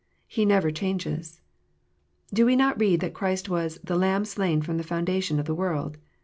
[0.25, 1.41] He never changes.
[2.33, 5.53] Do we not read that Christ was" the Lamb slain from the foundation of the
[5.53, 5.99] world?"